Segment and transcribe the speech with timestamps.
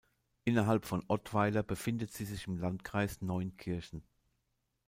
[0.45, 4.03] Innerhalb von Ottweiler befindet sie sich im Landkreis Neunkirchen.